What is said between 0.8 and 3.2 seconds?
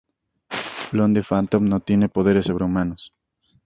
Blonde Phantom no tiene poderes sobrehumanos.